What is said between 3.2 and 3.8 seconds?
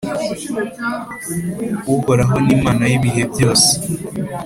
byose,